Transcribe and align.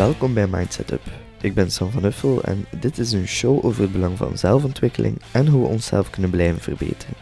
Welkom 0.00 0.34
bij 0.34 0.46
Mindset 0.46 0.90
Up. 0.90 1.02
Ik 1.40 1.54
ben 1.54 1.70
Sam 1.70 1.90
van 1.90 2.04
Uffel 2.04 2.42
en 2.42 2.66
dit 2.80 2.98
is 2.98 3.12
een 3.12 3.26
show 3.28 3.64
over 3.64 3.82
het 3.82 3.92
belang 3.92 4.16
van 4.16 4.38
zelfontwikkeling 4.38 5.20
en 5.32 5.46
hoe 5.46 5.62
we 5.62 5.68
onszelf 5.68 6.10
kunnen 6.10 6.30
blijven 6.30 6.60
verbeteren. 6.60 7.14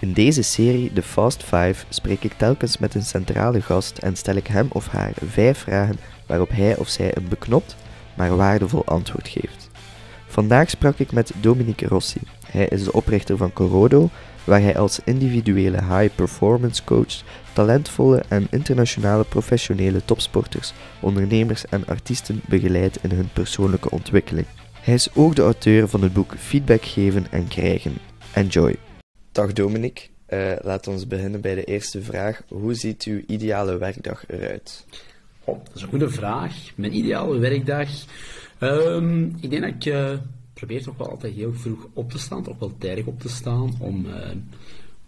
In 0.00 0.12
deze 0.12 0.42
serie, 0.42 0.92
de 0.92 1.02
Fast 1.02 1.44
5, 1.44 1.86
spreek 1.88 2.24
ik 2.24 2.32
telkens 2.32 2.78
met 2.78 2.94
een 2.94 3.02
centrale 3.02 3.60
gast 3.60 3.98
en 3.98 4.16
stel 4.16 4.34
ik 4.34 4.46
hem 4.46 4.68
of 4.72 4.88
haar 4.88 5.12
vijf 5.26 5.58
vragen 5.58 5.98
waarop 6.26 6.50
hij 6.50 6.76
of 6.76 6.88
zij 6.88 7.16
een 7.16 7.28
beknopt, 7.28 7.76
maar 8.16 8.36
waardevol 8.36 8.84
antwoord 8.84 9.28
geeft. 9.28 9.61
Vandaag 10.32 10.70
sprak 10.70 10.98
ik 10.98 11.12
met 11.12 11.32
Dominique 11.40 11.88
Rossi. 11.88 12.20
Hij 12.46 12.66
is 12.66 12.84
de 12.84 12.92
oprichter 12.92 13.36
van 13.36 13.52
Corodo, 13.52 14.10
waar 14.44 14.60
hij 14.60 14.78
als 14.78 15.00
individuele 15.04 15.76
high 15.84 16.14
performance 16.14 16.84
coach 16.84 17.22
talentvolle 17.52 18.22
en 18.28 18.46
internationale 18.50 19.24
professionele 19.24 20.04
topsporters, 20.04 20.72
ondernemers 21.00 21.66
en 21.66 21.86
artiesten 21.86 22.40
begeleidt 22.48 22.98
in 23.02 23.10
hun 23.10 23.28
persoonlijke 23.32 23.90
ontwikkeling. 23.90 24.46
Hij 24.80 24.94
is 24.94 25.14
ook 25.14 25.36
de 25.36 25.42
auteur 25.42 25.88
van 25.88 26.02
het 26.02 26.12
boek 26.12 26.34
Feedback 26.38 26.84
geven 26.84 27.26
en 27.30 27.48
krijgen. 27.48 27.92
Enjoy. 28.34 28.76
Dag 29.32 29.52
Dominique, 29.52 30.06
uh, 30.28 30.52
laat 30.62 30.86
ons 30.86 31.06
beginnen 31.06 31.40
bij 31.40 31.54
de 31.54 31.64
eerste 31.64 32.02
vraag. 32.02 32.42
Hoe 32.48 32.74
ziet 32.74 33.04
uw 33.04 33.20
ideale 33.26 33.78
werkdag 33.78 34.24
eruit? 34.26 34.86
Oh, 35.44 35.64
dat 35.64 35.74
is 35.74 35.82
een 35.82 35.88
goede 35.88 36.10
vraag. 36.10 36.54
Mijn 36.74 36.96
ideale 36.96 37.38
werkdag. 37.38 37.88
Um, 38.62 39.36
ik 39.40 39.50
denk 39.50 39.62
dat 39.62 39.74
ik 39.74 39.84
uh, 39.84 40.18
probeer 40.52 40.82
toch 40.82 40.96
wel 40.96 41.10
altijd 41.10 41.34
heel 41.34 41.52
vroeg 41.52 41.88
op 41.92 42.10
te 42.10 42.18
staan, 42.18 42.42
toch 42.42 42.58
wel 42.58 42.72
tijdig 42.78 43.06
op 43.06 43.20
te 43.20 43.28
staan, 43.28 43.74
om 43.78 44.06
uh, 44.06 44.14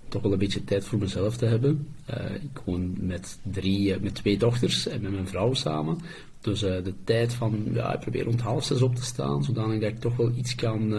toch 0.09 0.23
wel 0.23 0.33
een 0.33 0.39
beetje 0.39 0.65
tijd 0.65 0.85
voor 0.85 0.99
mezelf 0.99 1.37
te 1.37 1.47
hebben. 1.47 1.87
Uh, 2.11 2.35
ik 2.35 2.61
woon 2.65 2.95
met, 3.01 3.39
drie, 3.43 4.01
met 4.01 4.15
twee 4.15 4.39
dochters 4.39 4.87
en 4.87 5.03
met 5.03 5.13
mijn 5.13 5.29
vrouw 5.29 5.55
samen. 5.55 5.99
Dus 6.41 6.61
de 6.61 6.95
tijd 7.05 7.35
van, 7.35 7.67
ja, 7.73 7.95
ik 7.95 8.01
probeer 8.01 8.25
rond 8.25 8.41
half 8.41 8.65
zes 8.65 8.83
op 8.83 8.95
te 8.95 9.05
staan, 9.05 9.45
zodanig 9.45 9.81
dat 9.81 9.91
ik 9.91 10.01
toch 10.01 10.17
wel 10.17 10.33
iets 10.37 10.55
kan 10.55 10.95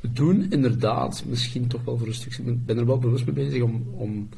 doen. 0.00 0.46
Inderdaad, 0.50 1.24
misschien 1.26 1.66
toch 1.66 1.84
wel 1.84 1.98
voor 1.98 2.06
een 2.06 2.14
stuk, 2.14 2.36
ik 2.36 2.66
ben 2.66 2.78
er 2.78 2.86
wel 2.86 2.98
bewust 2.98 3.24
mee 3.24 3.34
bezig 3.34 3.62
om, 3.62 3.86
om 3.96 4.28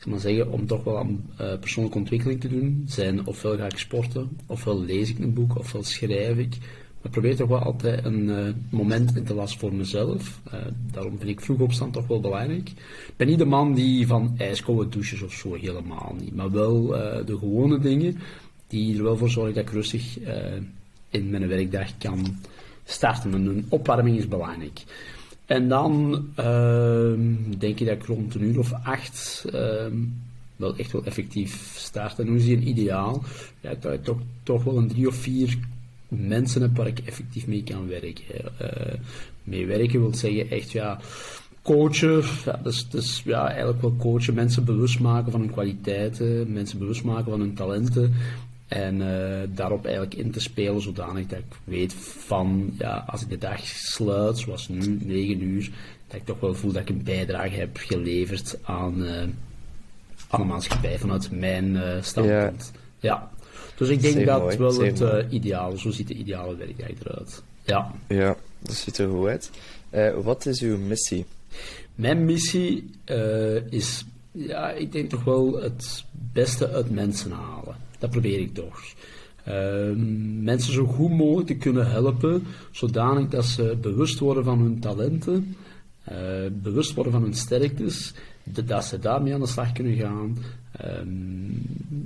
ik 0.00 0.06
maar 0.06 0.20
zeggen, 0.20 0.52
om 0.52 0.66
toch 0.66 0.84
wel 0.84 0.98
aan 0.98 1.24
uh, 1.40 1.58
persoonlijke 1.58 1.98
ontwikkeling 1.98 2.40
te 2.40 2.48
doen. 2.48 2.84
Zijn, 2.86 3.26
ofwel 3.26 3.56
ga 3.56 3.64
ik 3.64 3.78
sporten, 3.78 4.28
ofwel 4.46 4.82
lees 4.82 5.10
ik 5.10 5.18
een 5.18 5.34
boek, 5.34 5.58
ofwel 5.58 5.82
schrijf 5.82 6.36
ik. 6.36 6.56
Maar 7.02 7.12
probeer 7.12 7.36
toch 7.36 7.48
wel 7.48 7.58
altijd 7.58 8.04
een 8.04 8.28
uh, 8.28 8.48
moment 8.70 9.16
in 9.16 9.24
te 9.24 9.34
lassen 9.34 9.58
voor 9.60 9.74
mezelf. 9.74 10.40
Uh, 10.46 10.60
daarom 10.92 11.18
vind 11.18 11.30
ik 11.30 11.40
vroeg 11.40 11.60
opstaan 11.60 11.90
toch 11.90 12.06
wel 12.06 12.20
belangrijk. 12.20 12.68
Ik 12.68 13.14
ben 13.16 13.26
niet 13.26 13.38
de 13.38 13.44
man 13.44 13.74
die 13.74 14.06
van 14.06 14.34
ijskoude 14.38 14.88
douches 14.88 15.22
of 15.22 15.32
zo, 15.32 15.54
helemaal 15.54 16.16
niet. 16.20 16.34
Maar 16.34 16.50
wel 16.50 16.86
de 17.24 17.36
gewone 17.38 17.78
dingen 17.78 18.18
die 18.66 18.96
er 18.96 19.02
wel 19.02 19.16
voor 19.16 19.30
zorgen 19.30 19.54
dat 19.54 19.62
ik 19.62 19.70
rustig 19.70 20.18
in 21.10 21.30
mijn 21.30 21.48
werkdag 21.48 21.98
kan 21.98 22.38
starten. 22.84 23.32
Een 23.32 23.66
opwarming 23.68 24.18
is 24.18 24.28
belangrijk. 24.28 24.82
En 25.48 25.68
dan 25.68 26.26
uh, 26.38 27.12
denk 27.58 27.78
je 27.78 27.84
dat 27.84 27.94
ik 27.94 28.04
rond 28.04 28.34
een 28.34 28.42
uur 28.42 28.58
of 28.58 28.72
acht 28.72 29.44
uh, 29.54 29.86
wel 30.56 30.76
echt 30.76 30.92
wel 30.92 31.04
effectief 31.04 31.74
start. 31.76 32.18
En 32.18 32.26
hoe 32.26 32.36
is 32.36 32.44
die 32.44 32.56
een 32.56 32.68
ideaal? 32.68 33.22
Ja, 33.60 33.74
dat 33.80 33.92
ik 33.92 34.04
toch, 34.04 34.18
toch 34.42 34.64
wel 34.64 34.76
een 34.76 34.88
drie 34.88 35.06
of 35.08 35.14
vier 35.14 35.58
mensen 36.08 36.62
heb 36.62 36.76
waar 36.76 36.86
ik 36.86 36.98
effectief 36.98 37.46
mee 37.46 37.62
kan 37.62 37.88
werken. 37.88 38.24
Uh, 38.62 38.94
mee 39.44 39.66
werken 39.66 40.00
wil 40.00 40.14
zeggen 40.14 40.50
echt 40.50 40.70
ja, 40.70 41.00
coachen. 41.62 42.22
Ja, 42.44 42.60
dus, 42.62 42.88
dus 42.88 43.22
ja, 43.24 43.48
eigenlijk 43.48 43.80
wel 43.80 43.96
coachen. 43.98 44.34
Mensen 44.34 44.64
bewust 44.64 45.00
maken 45.00 45.32
van 45.32 45.40
hun 45.40 45.50
kwaliteiten. 45.50 46.52
Mensen 46.52 46.78
bewust 46.78 47.04
maken 47.04 47.30
van 47.30 47.40
hun 47.40 47.54
talenten. 47.54 48.14
En 48.68 49.00
uh, 49.00 49.40
daarop 49.54 49.84
eigenlijk 49.84 50.14
in 50.14 50.30
te 50.30 50.40
spelen, 50.40 50.80
zodanig 50.80 51.26
dat 51.26 51.38
ik 51.38 51.56
weet 51.64 51.94
van, 51.94 52.74
ja, 52.78 53.04
als 53.06 53.22
ik 53.22 53.28
de 53.28 53.38
dag 53.38 53.66
sluit, 53.66 54.38
zoals 54.38 54.68
nu, 54.68 54.98
9 55.02 55.42
uur, 55.42 55.70
dat 56.06 56.16
ik 56.16 56.24
toch 56.24 56.40
wel 56.40 56.54
voel 56.54 56.72
dat 56.72 56.82
ik 56.82 56.88
een 56.88 57.02
bijdrage 57.02 57.54
heb 57.54 57.76
geleverd 57.76 58.58
aan, 58.62 59.02
uh, 59.02 59.22
aan 60.28 60.40
de 60.40 60.44
maatschappij 60.44 60.98
vanuit 60.98 61.30
mijn 61.30 61.74
uh, 61.74 62.02
standpunt. 62.02 62.72
Ja. 63.00 63.12
ja. 63.12 63.30
Dus 63.76 63.88
ik 63.88 64.00
denk 64.00 64.14
Zeer 64.14 64.26
dat 64.26 64.40
mooi. 64.40 64.56
wel 64.56 64.70
Zeer 64.70 65.12
het 65.12 65.32
ideale, 65.32 65.78
zo 65.78 65.90
ziet 65.90 66.08
de 66.08 66.14
ideale 66.14 66.56
werkdag 66.56 66.88
eruit. 67.04 67.42
Ja. 67.62 67.94
Ja, 68.08 68.36
dat 68.58 68.74
ziet 68.74 68.98
er 68.98 69.08
goed 69.08 69.26
uit. 69.26 69.50
wat 70.22 70.46
is 70.46 70.60
uw 70.60 70.78
missie? 70.78 71.24
Mijn 71.94 72.24
missie 72.24 72.90
is, 73.70 74.04
ja, 74.32 74.70
ik 74.70 74.92
denk 74.92 75.10
toch 75.10 75.24
wel 75.24 75.62
het 75.62 76.04
beste 76.32 76.68
uit 76.68 76.90
mensen 76.90 77.30
halen. 77.30 77.87
Dat 77.98 78.10
probeer 78.10 78.40
ik 78.40 78.54
toch. 78.54 78.80
Uh, 79.48 79.92
mensen 80.42 80.72
zo 80.72 80.86
goed 80.86 81.10
mogelijk 81.10 81.46
te 81.46 81.54
kunnen 81.54 81.90
helpen, 81.90 82.46
zodanig 82.70 83.28
dat 83.28 83.44
ze 83.44 83.76
bewust 83.80 84.18
worden 84.18 84.44
van 84.44 84.58
hun 84.58 84.80
talenten, 84.80 85.56
uh, 86.12 86.16
bewust 86.52 86.94
worden 86.94 87.12
van 87.12 87.22
hun 87.22 87.34
sterktes, 87.34 88.14
dat 88.44 88.84
ze 88.84 88.98
daarmee 88.98 89.34
aan 89.34 89.40
de 89.40 89.46
slag 89.46 89.72
kunnen 89.72 89.96
gaan. 89.96 90.38
Um, 90.84 91.62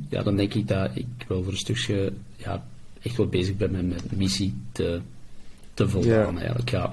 ja, 0.09 0.23
dan 0.23 0.37
denk 0.37 0.55
ik 0.55 0.69
dat 0.69 0.91
ik 0.95 1.07
wel 1.29 1.43
voor 1.43 1.53
een 1.53 1.59
stukje 1.59 2.13
ja, 2.37 2.65
echt 3.03 3.17
wel 3.17 3.27
bezig 3.27 3.57
ben 3.57 3.71
met 3.71 3.87
mijn 3.87 4.01
missie 4.17 4.55
te, 4.73 5.01
te 5.75 5.89
voldaan, 5.89 6.35
ja. 6.35 6.41
eigenlijk. 6.41 6.71
Ja. 6.71 6.93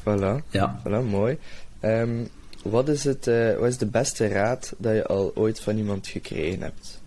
Voilà. 0.00 0.50
Ja. 0.50 0.82
Voilà, 0.82 1.10
mooi. 1.10 1.38
Um, 1.82 2.28
wat, 2.62 2.88
is 2.88 3.04
het, 3.04 3.26
uh, 3.26 3.58
wat 3.58 3.68
is 3.68 3.78
de 3.78 3.86
beste 3.86 4.26
raad 4.26 4.74
dat 4.78 4.94
je 4.94 5.06
al 5.06 5.32
ooit 5.34 5.60
van 5.60 5.76
iemand 5.76 6.06
gekregen 6.06 6.62
hebt? 6.62 7.00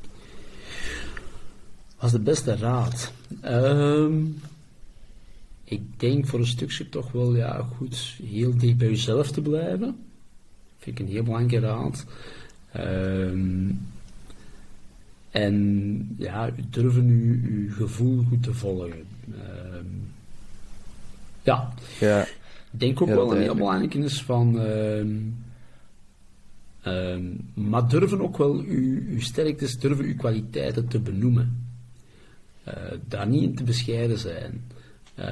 Als 2.04 2.12
de 2.12 2.20
beste 2.20 2.56
raad. 2.56 3.12
Um, 3.46 4.42
ik 5.64 5.82
denk 5.98 6.28
voor 6.28 6.40
een 6.40 6.48
stukje 6.48 6.90
toch 6.90 7.12
wel 7.12 7.36
ja, 7.36 7.68
goed 7.76 8.16
heel 8.24 8.58
dicht 8.58 8.78
bij 8.78 8.90
jezelf 8.90 9.32
te 9.32 9.42
blijven. 9.42 9.96
Vind 10.78 11.00
ik 11.00 11.06
een 11.06 11.12
heel 11.12 11.24
belangrijke 11.24 11.68
raad. 11.68 12.06
Um, 12.78 13.88
en 15.32 16.16
ja, 16.18 16.50
durven 16.70 17.08
je, 17.08 17.64
je 17.66 17.72
gevoel 17.72 18.24
goed 18.30 18.44
te 18.44 18.54
volgen. 18.54 19.06
Um, 19.74 20.12
ja. 21.42 21.74
ja. 22.00 22.22
Ik 22.72 22.80
denk 22.80 23.02
ook 23.02 23.08
wel 23.08 23.36
een 23.36 23.42
heel 23.42 23.56
belangrijk 23.56 23.94
is 23.94 24.24
van. 24.24 24.54
maar 27.54 27.88
durven 27.88 28.22
ook 28.22 28.38
wel 28.38 28.56
uw, 28.56 29.02
uw 29.08 29.22
sterktes, 29.22 29.78
durven 29.80 30.06
uw 30.06 30.16
kwaliteiten 30.16 30.88
te 30.88 31.00
benoemen. 31.00 31.72
Uh, 32.68 32.74
daar 33.08 33.28
niet 33.28 33.44
in 33.44 33.56
te 33.56 33.64
bescheiden 33.64 34.18
zijn. 34.18 34.64
Uh, 35.20 35.26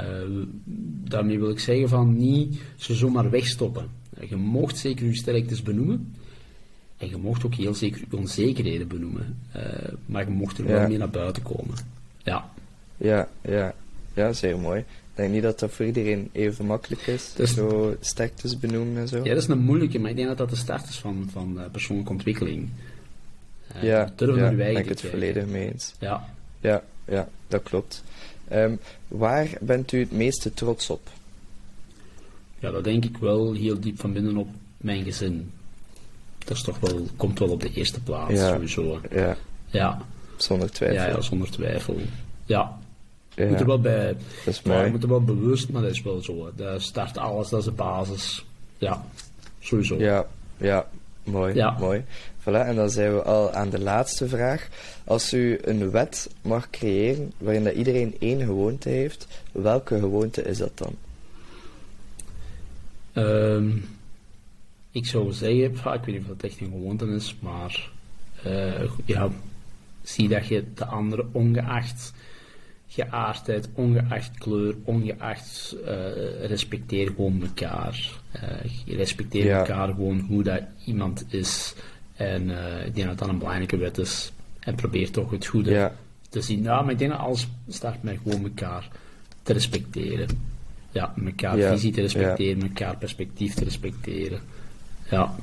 daarmee 1.03 1.39
wil 1.39 1.49
ik 1.49 1.59
zeggen 1.59 1.89
van 1.89 2.17
niet 2.17 2.61
ze 2.75 2.95
zomaar 2.95 3.29
wegstoppen. 3.29 3.89
Uh, 4.19 4.29
je 4.29 4.35
mocht 4.35 4.77
zeker 4.77 5.05
je 5.05 5.15
sterktes 5.15 5.61
benoemen. 5.61 6.15
En 6.97 7.09
je 7.09 7.17
mocht 7.17 7.45
ook 7.45 7.55
heel 7.55 7.73
zeker 7.73 8.01
je 8.09 8.17
onzekerheden 8.17 8.87
benoemen. 8.87 9.39
maar 10.05 10.25
je 10.25 10.31
mocht 10.31 10.57
er 10.57 10.65
wel 10.65 10.87
mee 10.87 10.97
naar 10.97 11.09
buiten 11.09 11.43
komen. 11.43 11.75
Ja. 12.23 12.51
Ja, 12.97 13.27
ja. 13.41 13.73
Ja, 14.13 14.33
zeer 14.33 14.59
mooi. 14.59 14.79
Ik 14.79 15.17
denk 15.17 15.31
niet 15.31 15.41
dat 15.41 15.59
dat 15.59 15.71
voor 15.71 15.85
iedereen 15.85 16.29
even 16.31 16.65
makkelijk 16.65 17.07
is. 17.07 17.33
Dus, 17.33 17.53
zo 17.53 17.95
sterktes 17.99 18.59
benoemen 18.59 19.01
en 19.01 19.07
zo. 19.07 19.17
Ja, 19.17 19.33
dat 19.33 19.43
is 19.43 19.47
een 19.47 19.59
moeilijke, 19.59 19.99
maar 19.99 20.09
ik 20.09 20.15
denk 20.15 20.27
dat 20.27 20.37
dat 20.37 20.49
de 20.49 20.55
start 20.55 20.89
is 20.89 20.99
van, 20.99 21.29
van 21.31 21.59
persoonlijke 21.71 22.11
ontwikkeling. 22.11 22.69
ja, 23.81 24.11
durven 24.15 24.43
ja, 24.43 24.51
ben 24.51 24.77
ik 24.77 24.89
het 24.89 25.01
volledig 25.01 25.45
mee 25.45 25.71
eens. 25.71 25.93
Ja. 25.99 26.29
Ja, 26.59 26.83
ja, 27.11 27.29
dat 27.47 27.63
klopt. 27.63 28.03
Um, 28.51 28.79
waar 29.07 29.47
bent 29.59 29.91
u 29.91 29.99
het 29.99 30.11
meeste 30.11 30.53
trots 30.53 30.89
op? 30.89 31.09
Ja, 32.59 32.71
dat 32.71 32.83
denk 32.83 33.05
ik 33.05 33.17
wel 33.17 33.53
heel 33.53 33.79
diep 33.79 33.99
van 33.99 34.13
binnen 34.13 34.37
op 34.37 34.47
mijn 34.77 35.03
gezin. 35.03 35.51
Dat 36.37 36.57
is 36.57 36.63
toch 36.63 36.79
wel, 36.79 37.07
komt 37.15 37.39
wel 37.39 37.49
op 37.49 37.61
de 37.61 37.73
eerste 37.73 38.01
plaats, 38.01 38.33
ja, 38.33 38.47
sowieso. 38.53 39.01
Ja. 39.11 39.37
ja. 39.65 40.01
Zonder 40.35 40.71
twijfel. 40.71 40.97
Ja, 40.97 41.07
ja 41.07 41.21
zonder 41.21 41.51
twijfel. 41.51 41.97
Ja. 42.45 42.77
ja. 43.35 43.47
Moet 43.47 43.59
er 43.59 43.65
wel 43.65 43.81
bij. 43.81 44.07
Dat 44.45 44.53
is 44.53 44.61
mooi. 44.61 44.83
Je 44.83 44.91
moet 44.91 45.03
er 45.03 45.09
wel 45.09 45.23
bewust, 45.23 45.69
maar 45.69 45.81
dat 45.81 45.91
is 45.91 46.01
wel 46.01 46.21
zo. 46.21 46.51
Dat 46.55 46.81
start 46.81 47.17
alles, 47.17 47.49
dat 47.49 47.59
is 47.59 47.65
de 47.65 47.71
basis. 47.71 48.45
Ja, 48.77 49.05
sowieso. 49.59 49.97
Ja, 49.97 50.25
ja. 50.57 50.87
Mooi, 51.23 51.53
ja. 51.55 51.77
mooi. 51.79 52.03
Voilà, 52.39 52.65
en 52.65 52.75
dan 52.75 52.89
zijn 52.89 53.13
we 53.13 53.21
al 53.21 53.51
aan 53.51 53.69
de 53.69 53.79
laatste 53.79 54.27
vraag. 54.27 54.67
Als 55.03 55.33
u 55.33 55.59
een 55.61 55.91
wet 55.91 56.29
mag 56.41 56.69
creëren 56.69 57.31
waarin 57.37 57.63
dat 57.63 57.73
iedereen 57.73 58.15
één 58.19 58.41
gewoonte 58.41 58.89
heeft, 58.89 59.27
welke 59.51 59.99
gewoonte 59.99 60.43
is 60.43 60.57
dat 60.57 60.77
dan? 60.77 60.95
Um, 63.13 63.85
ik 64.91 65.05
zou 65.05 65.31
zeggen, 65.31 65.63
ik 65.63 65.81
weet 65.83 66.05
niet 66.05 66.21
of 66.21 66.27
dat 66.27 66.43
echt 66.43 66.59
een 66.59 66.71
gewoonte 66.71 67.05
is, 67.05 67.35
maar 67.39 67.89
uh, 68.45 68.91
ja, 69.05 69.29
zie 70.03 70.27
dat 70.27 70.47
je 70.47 70.63
de 70.73 70.85
andere 70.85 71.25
ongeacht 71.31 72.13
geaardheid, 72.93 73.69
ongeacht 73.73 74.37
kleur, 74.37 74.75
ongeacht 74.83 75.75
uh, 75.85 76.45
respecteer 76.45 77.07
gewoon 77.07 77.41
elkaar. 77.41 78.09
Uh, 78.35 78.71
je 78.85 78.95
respecteert 78.95 79.49
elkaar 79.49 79.87
gewoon 79.87 80.19
hoe 80.19 80.43
dat 80.43 80.61
iemand 80.85 81.25
is. 81.29 81.73
En 82.13 82.49
uh, 82.49 82.85
ik 82.85 82.95
denk 82.95 83.07
dat 83.07 83.17
dat 83.17 83.27
een 83.27 83.37
belangrijke 83.37 83.77
wet 83.77 83.97
is. 83.97 84.31
En 84.59 84.75
probeer 84.75 85.11
toch 85.11 85.31
het 85.31 85.45
goede 85.45 85.91
te 86.29 86.41
zien. 86.41 86.63
Ja, 86.63 86.81
maar 86.81 86.91
ik 86.91 86.99
denk 86.99 87.11
dat 87.11 87.19
alles 87.19 87.47
start 87.67 88.03
met 88.03 88.17
gewoon 88.23 88.43
elkaar 88.43 88.87
te 89.43 89.53
respecteren. 89.53 90.27
Ja, 90.91 91.13
elkaar 91.25 91.57
Ja, 91.57 91.71
visie 91.71 91.91
te 91.91 92.01
respecteren, 92.01 92.61
elkaar 92.61 92.97
perspectief 92.97 93.53
te 93.53 93.63
respecteren. 93.63 94.39
Ja. 95.09 95.35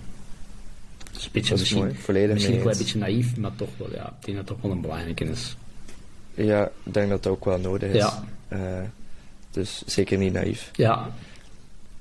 Dus 1.12 1.24
een 1.24 1.30
beetje 1.32 1.50
Dat 1.50 1.58
is 1.58 1.64
misschien, 1.64 1.78
mooi, 1.78 1.94
volledig 1.94 2.34
misschien 2.34 2.58
wel 2.58 2.72
een 2.72 2.78
beetje 2.78 2.98
naïef, 2.98 3.36
maar 3.36 3.56
toch 3.56 3.70
wel, 3.76 3.92
ja. 3.92 4.06
Ik 4.20 4.24
denk 4.24 4.36
dat 4.36 4.46
toch 4.46 4.60
wel 4.60 4.70
een 4.70 4.80
belangrijke 4.80 5.24
is. 5.24 5.56
Ja, 6.44 6.70
ik 6.82 6.94
denk 6.94 7.08
dat 7.08 7.22
dat 7.22 7.32
ook 7.32 7.44
wel 7.44 7.58
nodig 7.58 7.90
is. 7.90 7.96
Ja. 7.96 8.24
Eh, 8.48 8.58
dus 9.50 9.82
zeker 9.86 10.18
niet 10.18 10.32
naïef. 10.32 10.70
Ja. 10.72 11.10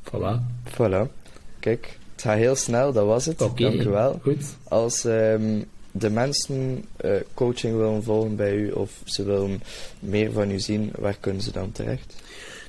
Voilà. 0.03 0.41
Voilà. 0.71 1.11
Kijk, 1.59 1.97
het 2.11 2.21
gaat 2.21 2.37
heel 2.37 2.55
snel, 2.55 2.93
dat 2.93 3.05
was 3.05 3.25
het. 3.25 3.41
Oké. 3.41 3.63
Dank 3.63 3.81
u 3.81 3.89
wel. 3.89 4.19
Goed. 4.21 4.57
Als 4.63 5.05
ehm, 5.05 5.61
de 5.91 6.09
mensen 6.09 6.85
eh, 6.95 7.11
coaching 7.33 7.75
willen 7.77 8.03
volgen 8.03 8.35
bij 8.35 8.55
u 8.55 8.71
of 8.71 9.01
ze 9.05 9.23
willen 9.23 9.61
meer 9.99 10.31
van 10.31 10.51
u 10.51 10.59
zien, 10.59 10.91
waar 10.95 11.17
kunnen 11.19 11.41
ze 11.41 11.51
dan 11.51 11.71
terecht? 11.71 12.15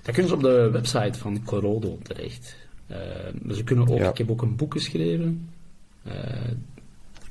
Dan 0.02 0.14
kunnen 0.14 0.28
ze 0.30 0.36
op 0.36 0.42
de 0.42 0.70
website 0.70 1.18
van 1.18 1.44
Corodo 1.44 1.98
terecht. 2.02 2.56
Eh, 2.86 2.96
maar 3.42 3.54
ze 3.54 3.64
kunnen 3.64 3.88
ook, 3.88 3.98
Ja. 3.98 4.10
ik 4.10 4.18
heb 4.18 4.30
ook 4.30 4.42
een 4.42 4.56
boek 4.56 4.72
geschreven, 4.72 5.48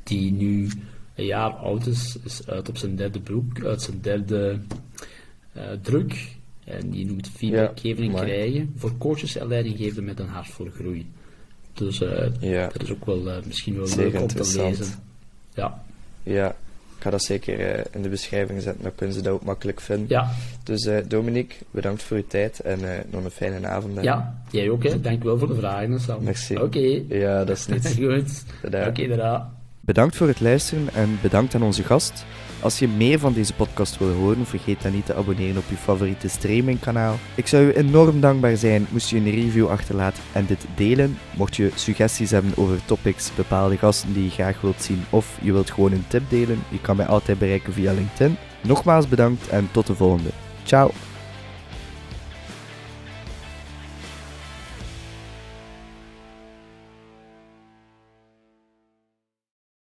die 0.04 0.31
nu 0.31 0.69
een 1.18 1.25
jaar 1.25 1.50
oud 1.52 1.86
is, 1.88 2.18
is 2.24 2.48
uit 2.48 2.69
op 2.69 2.78
zijn 2.78 2.96
derde 2.96 3.19
boek, 3.19 3.66
uit 3.66 3.81
zijn 3.81 4.00
derde 4.02 4.60
eh, 5.54 5.64
druk. 5.81 6.36
En 6.64 6.90
die 6.90 7.06
noemt 7.06 7.30
feedback 7.36 7.75
Ja, 7.78 7.81
geven 7.81 8.04
en 8.04 8.12
mooi. 8.12 8.24
krijgen 8.24 8.74
voor 8.78 8.98
coaches 8.98 9.36
en 9.38 9.48
leidinggevenden 9.48 10.04
met 10.04 10.19
een 10.19 10.28
hart 10.28 10.48
voor 10.48 10.69
groei. 10.69 11.06
Dus 11.74 12.02
eh, 12.02 12.28
Ja. 12.40 12.68
dat 12.74 12.81
is 12.84 12.92
ook 12.92 13.06
wel 13.06 13.30
eh, 13.30 13.38
misschien 13.46 13.75
wel 13.75 13.88
leuk 13.96 14.22
om 14.22 14.28
te 14.28 14.38
lezen. 14.64 14.86
Ja, 15.54 15.84
Ja, 16.24 16.50
ik 16.98 17.04
ga 17.04 17.10
dat 17.10 17.24
zeker 17.24 17.86
in 17.96 18.02
de 18.02 18.10
beschrijving 18.10 18.62
zetten, 18.62 18.84
dan 18.84 18.96
kunnen 18.96 19.16
ze 19.16 19.22
dat 19.22 19.34
ook 19.34 19.44
makkelijk 19.44 19.81
vinden. 19.81 20.06
ja, 20.10 20.31
Dus 20.64 20.90
Dominique, 21.08 21.56
bedankt 21.72 22.04
voor 22.04 22.18
uw 22.18 22.28
tijd 22.28 22.60
en 22.60 22.80
nog 23.12 23.24
een 23.24 23.31
fijne 23.31 23.68
avond. 23.68 23.96
hè. 23.96 24.02
ja. 24.02 24.42
Jij 24.52 24.69
ook, 24.69 24.84
hè. 24.84 25.02
Dank 25.02 25.24
wel 25.24 25.38
voor 25.38 25.48
de 25.48 25.56
vragen, 25.56 26.00
Sam. 26.00 26.24
Merci. 26.24 26.58
Oké. 26.58 27.02
Ja, 27.10 27.44
dat 27.46 27.58
is 27.58 27.68
niets. 27.68 27.94
Goed. 27.94 28.44
Oké, 28.64 29.08
daarna. 29.08 29.56
Bedankt 29.88 30.16
voor 30.16 30.28
het 30.28 30.39
luisteren 30.39 30.94
en 30.94 31.19
bedankt 31.22 31.56
aan 31.56 31.63
onze 31.63 31.84
gast. 31.84 32.25
Als 32.62 32.80
je 32.80 32.88
meer 32.88 33.19
van 33.19 33.34
deze 33.34 33.54
podcast 33.54 33.98
wil 33.98 34.13
horen, 34.13 34.45
vergeet 34.45 34.81
dan 34.81 34.92
niet 34.92 35.06
te 35.06 35.16
abonneren 35.16 35.57
op 35.57 35.63
je 35.69 35.75
favoriete 35.75 36.28
streamingkanaal. 36.28 37.16
Ik 37.36 37.48
zou 37.48 37.63
u 37.63 37.72
enorm 37.72 38.22
dankbaar 38.22 38.57
zijn 38.57 38.88
moest 38.89 39.10
je 39.10 39.18
een 39.18 39.31
review 39.31 39.68
achterlaten 39.68 40.24
en 40.34 40.45
dit 40.45 40.66
delen. 40.75 41.18
Mocht 41.38 41.56
je 41.56 41.72
suggesties 41.75 42.31
hebben 42.31 42.51
over 42.56 42.86
topics, 42.86 43.31
bepaalde 43.36 43.78
gasten 43.78 44.13
die 44.13 44.24
je 44.24 44.30
graag 44.30 44.62
wilt 44.62 44.81
zien 44.81 45.04
of 45.10 45.38
je 45.42 45.51
wilt 45.51 45.72
gewoon 45.72 45.92
een 45.92 46.07
tip 46.07 46.30
delen, 46.30 46.63
je 46.69 46.81
kan 46.81 46.95
mij 46.95 47.06
altijd 47.06 47.40
bereiken 47.40 47.74
via 47.74 47.94
LinkedIn. 47.94 48.38
Nogmaals 48.62 49.07
bedankt 49.07 49.48
en 49.50 49.69
tot 49.72 49.88
de 49.88 49.95
volgende. 49.95 50.30
Ciao! 50.63 50.92